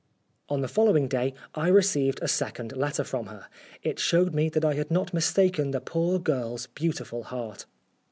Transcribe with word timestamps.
On 0.49 0.61
the 0.61 0.67
following 0.67 1.07
day 1.07 1.35
I 1.53 1.67
received 1.67 2.17
a 2.23 2.27
second 2.27 2.75
letter 2.75 3.03
from 3.03 3.27
her. 3.27 3.45
It 3.83 3.99
showed 3.99 4.33
me 4.33 4.49
that 4.49 4.65
I 4.65 4.73
had 4.73 4.89
not 4.89 5.13
mistaken 5.13 5.69
the 5.69 5.79
poor 5.79 6.17
girl's 6.17 6.65
beautiful 6.65 7.21
heart. 7.25 7.67